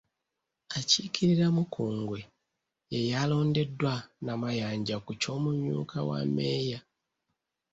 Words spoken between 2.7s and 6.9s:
ye yalondeddwa Namayanja ku ky’omumyuka wa Mmeeya.